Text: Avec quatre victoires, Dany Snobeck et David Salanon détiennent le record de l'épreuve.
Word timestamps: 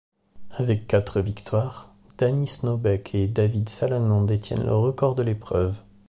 Avec 0.57 0.87
quatre 0.87 1.21
victoires, 1.21 1.93
Dany 2.17 2.47
Snobeck 2.47 3.13
et 3.13 3.27
David 3.27 3.69
Salanon 3.69 4.23
détiennent 4.23 4.65
le 4.65 4.73
record 4.75 5.13
de 5.13 5.21
l'épreuve. 5.21 5.77